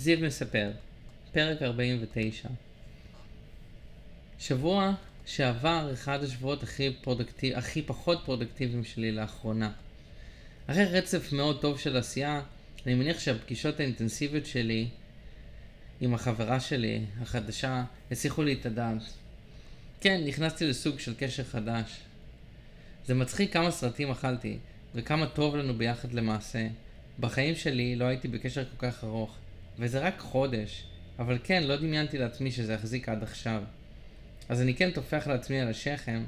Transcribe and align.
זיו 0.00 0.18
מספר, 0.20 0.70
פרק 1.32 1.62
49. 1.62 2.48
שבוע 4.38 4.92
שעבר 5.26 5.90
אחד 5.92 6.24
השבועות 6.24 6.62
הכי, 6.62 6.92
פרודקטיב, 7.00 7.56
הכי 7.56 7.82
פחות 7.82 8.22
פרודקטיביים 8.24 8.84
שלי 8.84 9.12
לאחרונה. 9.12 9.72
אחרי 10.66 10.84
רצף 10.84 11.32
מאוד 11.32 11.60
טוב 11.60 11.78
של 11.78 11.96
עשייה, 11.96 12.42
אני 12.86 12.94
מניח 12.94 13.18
שהפגישות 13.18 13.80
האינטנסיביות 13.80 14.46
שלי 14.46 14.88
עם 16.00 16.14
החברה 16.14 16.60
שלי, 16.60 17.04
החדשה, 17.20 17.84
הסיחו 18.10 18.42
לי 18.42 18.52
את 18.52 18.66
הדעת. 18.66 19.02
כן, 20.00 20.20
נכנסתי 20.26 20.66
לסוג 20.66 20.98
של 20.98 21.14
קשר 21.18 21.44
חדש. 21.44 22.00
זה 23.06 23.14
מצחיק 23.14 23.52
כמה 23.52 23.70
סרטים 23.70 24.10
אכלתי, 24.10 24.58
וכמה 24.94 25.26
טוב 25.26 25.56
לנו 25.56 25.74
ביחד 25.74 26.12
למעשה. 26.12 26.66
בחיים 27.18 27.54
שלי 27.54 27.96
לא 27.96 28.04
הייתי 28.04 28.28
בקשר 28.28 28.64
כל 28.64 28.90
כך 28.90 29.04
ארוך, 29.04 29.36
וזה 29.80 29.98
רק 29.98 30.18
חודש, 30.18 30.84
אבל 31.18 31.38
כן, 31.44 31.62
לא 31.62 31.76
דמיינתי 31.76 32.18
לעצמי 32.18 32.50
שזה 32.50 32.72
יחזיק 32.72 33.08
עד 33.08 33.22
עכשיו. 33.22 33.62
אז 34.48 34.62
אני 34.62 34.74
כן 34.74 34.90
טופח 34.90 35.26
לעצמי 35.26 35.60
על 35.60 35.68
השכם, 35.68 36.24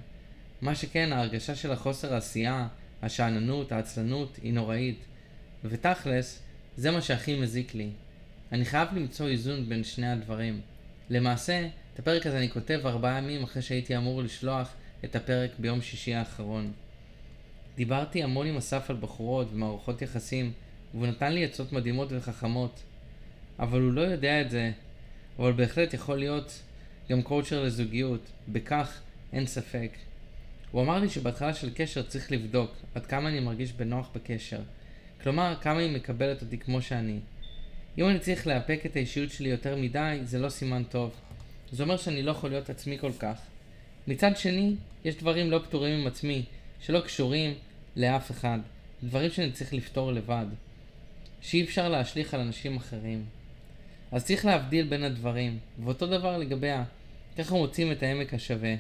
מה 0.60 0.74
שכן, 0.74 1.12
ההרגשה 1.12 1.54
של 1.54 1.72
החוסר 1.72 2.14
העשייה, 2.14 2.68
השאננות, 3.02 3.72
העצלנות, 3.72 4.38
היא 4.42 4.52
נוראית. 4.52 4.98
ותכלס, 5.64 6.42
זה 6.76 6.90
מה 6.90 7.02
שהכי 7.02 7.40
מזיק 7.40 7.74
לי. 7.74 7.88
אני 8.52 8.64
חייב 8.64 8.88
למצוא 8.94 9.28
איזון 9.28 9.68
בין 9.68 9.84
שני 9.84 10.12
הדברים. 10.12 10.60
למעשה, 11.10 11.68
את 11.94 11.98
הפרק 11.98 12.26
הזה 12.26 12.38
אני 12.38 12.50
כותב 12.50 12.80
ארבעה 12.84 13.18
ימים 13.18 13.42
אחרי 13.42 13.62
שהייתי 13.62 13.96
אמור 13.96 14.22
לשלוח 14.22 14.74
את 15.04 15.16
הפרק 15.16 15.50
ביום 15.58 15.82
שישי 15.82 16.14
האחרון. 16.14 16.72
דיברתי 17.76 18.22
המון 18.22 18.46
עם 18.46 18.56
אסף 18.56 18.90
על 18.90 18.96
בחורות 18.96 19.48
ומערכות 19.52 20.02
יחסים, 20.02 20.52
והוא 20.94 21.06
נתן 21.06 21.32
לי 21.32 21.44
עצות 21.44 21.72
מדהימות 21.72 22.08
וחכמות. 22.10 22.82
אבל 23.58 23.80
הוא 23.80 23.92
לא 23.92 24.00
יודע 24.00 24.40
את 24.40 24.50
זה, 24.50 24.72
אבל 25.38 25.52
בהחלט 25.52 25.94
יכול 25.94 26.18
להיות 26.18 26.62
גם 27.10 27.22
קואוצ'ר 27.22 27.64
לזוגיות, 27.64 28.30
בכך 28.48 29.00
אין 29.32 29.46
ספק. 29.46 29.90
הוא 30.70 30.82
אמר 30.82 30.98
לי 30.98 31.08
שבהתחלה 31.08 31.54
של 31.54 31.70
קשר 31.74 32.02
צריך 32.02 32.32
לבדוק 32.32 32.70
עד 32.94 33.06
כמה 33.06 33.28
אני 33.28 33.40
מרגיש 33.40 33.72
בנוח 33.72 34.10
בקשר. 34.14 34.60
כלומר, 35.22 35.54
כמה 35.60 35.78
היא 35.78 35.96
מקבלת 35.96 36.42
אותי 36.42 36.58
כמו 36.58 36.82
שאני. 36.82 37.18
אם 37.98 38.08
אני 38.08 38.18
צריך 38.18 38.46
לאפק 38.46 38.80
את 38.86 38.96
האישיות 38.96 39.30
שלי 39.30 39.48
יותר 39.48 39.76
מדי, 39.76 40.18
זה 40.22 40.38
לא 40.38 40.48
סימן 40.48 40.82
טוב. 40.84 41.14
זה 41.72 41.82
אומר 41.82 41.96
שאני 41.96 42.22
לא 42.22 42.30
יכול 42.30 42.50
להיות 42.50 42.70
עצמי 42.70 42.98
כל 42.98 43.12
כך. 43.18 43.40
מצד 44.06 44.36
שני, 44.36 44.74
יש 45.04 45.16
דברים 45.16 45.50
לא 45.50 45.58
פתורים 45.58 46.00
עם 46.00 46.06
עצמי, 46.06 46.44
שלא 46.80 47.00
קשורים 47.00 47.54
לאף 47.96 48.30
אחד. 48.30 48.58
דברים 49.02 49.30
שאני 49.30 49.52
צריך 49.52 49.74
לפתור 49.74 50.12
לבד. 50.12 50.46
שאי 51.40 51.64
אפשר 51.64 51.88
להשליך 51.88 52.34
על 52.34 52.40
אנשים 52.40 52.76
אחרים. 52.76 53.24
אז 54.12 54.24
צריך 54.24 54.44
להבדיל 54.44 54.86
בין 54.86 55.04
הדברים, 55.04 55.58
ואותו 55.84 56.06
דבר 56.06 56.38
לגביה. 56.38 56.84
ככה 57.38 57.54
מוצאים 57.54 57.92
את 57.92 58.02
העמק 58.02 58.34
השווה. 58.34 58.74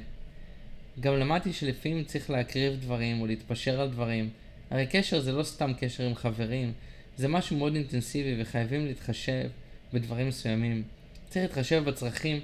גם 1.00 1.18
למדתי 1.18 1.52
שלפעמים 1.52 2.04
צריך 2.04 2.30
להקריב 2.30 2.80
דברים 2.80 3.20
או 3.20 3.26
להתפשר 3.26 3.80
על 3.80 3.88
דברים. 3.88 4.30
הרי 4.70 4.86
קשר 4.86 5.20
זה 5.20 5.32
לא 5.32 5.42
סתם 5.42 5.72
קשר 5.78 6.04
עם 6.04 6.14
חברים, 6.14 6.72
זה 7.16 7.28
משהו 7.28 7.56
מאוד 7.56 7.74
אינטנסיבי 7.74 8.42
וחייבים 8.42 8.86
להתחשב 8.86 9.48
בדברים 9.92 10.28
מסוימים. 10.28 10.82
צריך 11.28 11.44
להתחשב 11.44 11.84
בצרכים 11.84 12.40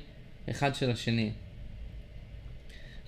אחד 0.51 0.75
של 0.75 0.91
השני. 0.91 1.31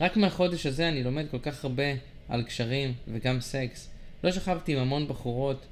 רק 0.00 0.16
מהחודש 0.16 0.66
הזה 0.66 0.88
אני 0.88 1.02
לומד 1.02 1.26
כל 1.30 1.38
כך 1.38 1.64
הרבה 1.64 1.84
על 2.28 2.42
קשרים 2.42 2.94
וגם 3.08 3.40
סקס. 3.40 3.90
לא 4.24 4.32
שכבתי 4.32 4.72
עם 4.72 4.78
המון 4.78 5.08
בחורות, 5.08 5.66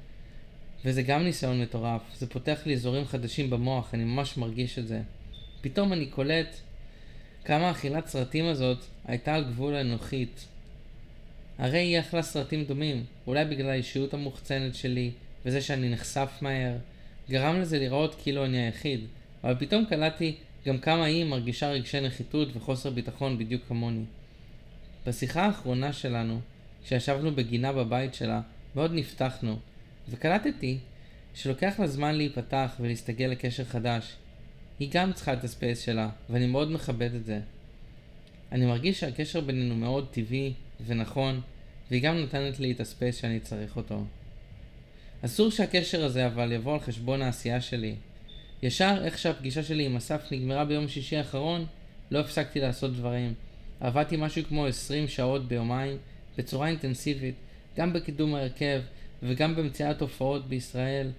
וזה 0.84 1.02
גם 1.02 1.22
ניסיון 1.22 1.62
מטורף. 1.62 2.02
זה 2.16 2.26
פותח 2.26 2.60
לי 2.66 2.74
אזורים 2.74 3.04
חדשים 3.04 3.50
במוח, 3.50 3.94
אני 3.94 4.04
ממש 4.04 4.36
מרגיש 4.36 4.78
את 4.78 4.88
זה. 4.88 5.00
פתאום 5.60 5.92
אני 5.92 6.06
קולט 6.06 6.56
כמה 7.44 7.70
אכילת 7.70 8.06
סרטים 8.06 8.44
הזאת 8.44 8.78
הייתה 9.04 9.34
על 9.34 9.44
גבול 9.44 9.74
האנוכית. 9.74 10.46
הרי 11.58 11.78
היא 11.78 12.00
אכלה 12.00 12.22
סרטים 12.22 12.64
דומים, 12.64 13.04
אולי 13.26 13.44
בגלל 13.44 13.70
האישיות 13.70 14.14
המוחצנת 14.14 14.74
שלי, 14.74 15.10
וזה 15.46 15.60
שאני 15.60 15.88
נחשף 15.88 16.30
מהר, 16.40 16.76
גרם 17.30 17.60
לזה 17.60 17.78
לראות 17.78 18.14
כאילו 18.22 18.44
אני 18.44 18.58
היחיד, 18.58 19.00
אבל 19.44 19.54
פתאום 19.58 19.84
קלטתי 19.84 20.34
גם 20.66 20.78
כמה 20.78 21.04
היא 21.04 21.24
מרגישה 21.24 21.70
רגשי 21.70 22.00
נחיתות 22.00 22.48
וחוסר 22.56 22.90
ביטחון 22.90 23.38
בדיוק 23.38 23.62
כמוני. 23.68 24.04
בשיחה 25.06 25.46
האחרונה 25.46 25.92
שלנו, 25.92 26.40
כשישבנו 26.84 27.34
בגינה 27.34 27.72
בבית 27.72 28.14
שלה, 28.14 28.40
מאוד 28.74 28.92
נפתחנו, 28.94 29.58
וקלטתי 30.10 30.78
שלוקח 31.34 31.74
לה 31.78 31.86
זמן 31.86 32.14
להיפתח 32.14 32.76
ולהסתגל 32.80 33.26
לקשר 33.26 33.64
חדש. 33.64 34.16
היא 34.78 34.88
גם 34.92 35.12
צריכה 35.12 35.32
את 35.32 35.44
הספייס 35.44 35.80
שלה, 35.80 36.08
ואני 36.30 36.46
מאוד 36.46 36.70
מכבד 36.70 37.14
את 37.14 37.24
זה. 37.24 37.40
אני 38.52 38.66
מרגיש 38.66 39.00
שהקשר 39.00 39.40
בינינו 39.40 39.74
מאוד 39.74 40.08
טבעי 40.10 40.52
ונכון, 40.86 41.40
והיא 41.90 42.02
גם 42.02 42.16
נותנת 42.16 42.60
לי 42.60 42.72
את 42.72 42.80
הספייס 42.80 43.16
שאני 43.16 43.40
צריך 43.40 43.76
אותו. 43.76 44.04
אסור 45.24 45.50
שהקשר 45.50 46.04
הזה 46.04 46.26
אבל 46.26 46.52
יבוא 46.52 46.72
על 46.74 46.80
חשבון 46.80 47.22
העשייה 47.22 47.60
שלי. 47.60 47.94
ישר 48.62 49.04
איך 49.04 49.18
שהפגישה 49.18 49.62
שלי 49.62 49.86
עם 49.86 49.96
אסף 49.96 50.32
נגמרה 50.32 50.64
ביום 50.64 50.88
שישי 50.88 51.16
האחרון, 51.16 51.66
לא 52.10 52.18
הפסקתי 52.18 52.60
לעשות 52.60 52.92
דברים. 52.92 53.34
עבדתי 53.80 54.16
משהו 54.18 54.44
כמו 54.44 54.66
20 54.66 55.08
שעות 55.08 55.48
ביומיים, 55.48 55.96
בצורה 56.38 56.68
אינטנסיבית, 56.68 57.34
גם 57.76 57.92
בקידום 57.92 58.34
ההרכב 58.34 58.80
וגם 59.22 59.56
במציאת 59.56 60.00
הופעות 60.00 60.48
בישראל. 60.48 61.10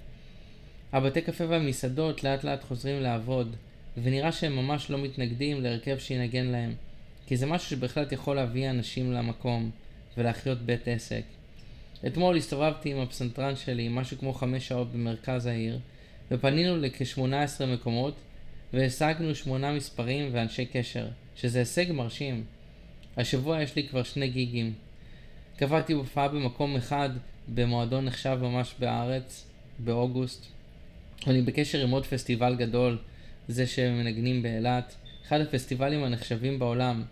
הבתי 0.92 1.22
קפה 1.22 1.44
והמסעדות 1.48 2.24
לאט 2.24 2.44
לאט 2.44 2.64
חוזרים 2.64 3.02
לעבוד, 3.02 3.56
ונראה 3.98 4.32
שהם 4.32 4.56
ממש 4.56 4.92
לא 4.92 4.98
מתנגדים 4.98 5.62
להרכב 5.62 5.98
שינגן 5.98 6.46
להם, 6.46 6.74
כי 7.28 7.38
זה 7.38 7.46
משהו 7.46 7.70
שבהחלט 7.70 8.12
יכול 8.12 8.36
להביא 8.36 8.70
אנשים 8.70 9.12
למקום 9.12 9.72
ולהחיות 10.18 10.62
בית 10.62 10.88
עסק. 10.88 11.24
אתמול 12.08 12.38
הסתובבתי 12.38 12.92
עם 12.92 13.00
הפסנתרן 13.00 13.56
שלי 13.56 13.88
משהו 13.90 14.18
כמו 14.18 14.34
חמש 14.34 14.68
שעות 14.68 14.92
במרכז 14.92 15.46
העיר, 15.46 15.80
ופנינו 16.31 16.78
לכ-18 16.78 17.66
מקומות, 17.66 18.16
והשגנו 18.74 19.36
שמונה 19.36 19.72
מספרים 19.72 20.30
ואנשי 20.31 20.66
קשר, 20.66 21.08
שזה 21.36 21.60
הישג 21.60 21.92
מרשים. 21.92 22.44
השבוע 23.18 23.62
יש 23.62 23.76
לי 23.76 23.88
כבר 23.88 24.04
שני 24.04 24.30
גיגים. 24.30 24.74
קבעתי 25.58 25.94
הופעה 25.94 26.28
במקום 26.28 26.76
אחד 26.76 27.10
במועדון 27.54 28.06
נחשב 28.06 28.40
ממש 28.42 28.76
בארץ, 28.80 29.46
באוגוסט. 29.80 30.46
אני 31.28 31.42
בקשר 31.42 31.84
עם 31.84 31.92
עוד 31.92 32.06
פסטיבל 32.06 32.56
גדול, 32.56 32.98
זה 33.48 33.68
שמנגנים 33.68 34.42
באילת, 34.42 34.96
אחד 35.28 35.42
הפסטיבלים 35.42 36.04
הנחשבים 36.04 36.60
בעולם. 36.60 37.04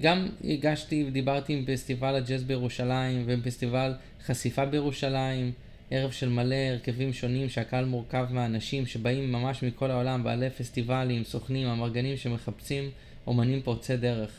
גם 0.00 0.28
הגשתי 0.44 1.04
ודיברתי 1.08 1.52
עם 1.52 1.64
פסטיבל 1.66 2.14
הג'אז 2.14 2.44
בירושלים 2.44 3.22
ועם 3.26 3.42
פסטיבל 3.42 3.92
חשיפה 4.26 4.64
בירושלים, 4.64 5.52
ערב 5.90 6.10
של 6.10 6.28
מלא 6.28 6.54
הרכבים 6.54 7.12
שונים 7.12 7.48
שהקהל 7.48 7.84
מורכב 7.84 8.26
מהאנשים 8.30 8.86
שבאים 8.86 9.32
ממש 9.32 9.62
מכל 9.62 9.90
העולם, 9.90 10.24
בעלי 10.24 10.50
פסטיבלים, 10.50 11.24
סוכנים, 11.24 11.68
אמרגנים 11.68 12.16
שמחפשים 12.16 12.90
אומנים 13.26 13.62
פורצי 13.62 13.96
דרך. 13.96 14.30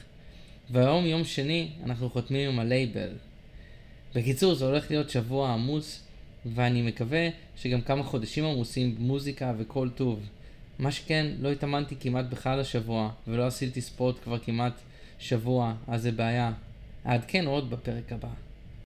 והיום, 0.71 1.05
יום 1.05 1.23
שני, 1.23 1.69
אנחנו 1.83 2.09
חותמים 2.09 2.49
עם 2.49 2.59
הלייבל. 2.59 3.09
בקיצור, 4.15 4.53
זה 4.53 4.65
הולך 4.65 4.91
להיות 4.91 5.09
שבוע 5.09 5.53
עמוס, 5.53 6.03
ואני 6.45 6.81
מקווה 6.81 7.29
שגם 7.57 7.81
כמה 7.81 8.03
חודשים 8.03 8.45
עמוסים 8.45 8.95
במוזיקה 8.95 9.53
וכל 9.57 9.89
טוב. 9.95 10.19
מה 10.79 10.91
שכן, 10.91 11.27
לא 11.39 11.51
התאמנתי 11.51 11.95
כמעט 11.99 12.25
בכלל 12.25 12.59
השבוע, 12.59 13.11
ולא 13.27 13.47
עשיתי 13.47 13.81
ספורט 13.81 14.15
כבר 14.23 14.39
כמעט 14.39 14.73
שבוע, 15.19 15.73
אז 15.87 16.01
זה 16.01 16.11
בעיה. 16.11 16.51
אעדכן 17.05 17.45
עוד 17.45 17.69
בפרק 17.69 18.11
הבא. 18.11 18.27